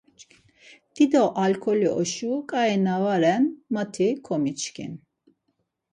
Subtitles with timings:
[0.93, 4.93] Dido alkoli oşu ǩai na va ren mati komiçkin.